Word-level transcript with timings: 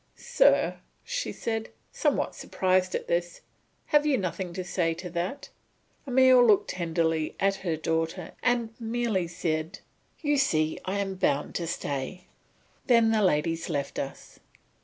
"Sir," 0.15 0.79
she 1.03 1.31
said, 1.31 1.69
somewhat 1.91 2.33
surprised 2.33 2.95
at 2.95 3.07
this, 3.07 3.41
"have 3.93 4.03
you 4.03 4.17
nothing 4.17 4.51
to 4.53 4.63
say 4.63 4.95
to 4.95 5.11
that?" 5.11 5.49
Emile 6.07 6.43
looked 6.43 6.71
tenderly 6.71 7.35
at 7.39 7.57
her 7.57 7.75
daughter 7.77 8.31
and 8.41 8.73
merely 8.79 9.27
said, 9.27 9.77
"You 10.19 10.39
see 10.39 10.79
I 10.85 10.97
am 10.97 11.13
bound 11.13 11.53
to 11.61 11.67
stay." 11.67 12.25
Then 12.87 13.11
the 13.11 13.21
ladies 13.21 13.69
left 13.69 13.99
us. 13.99 14.39